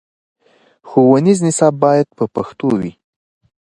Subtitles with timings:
[0.89, 2.91] ښوونیز نصاب باید په پښتو وي.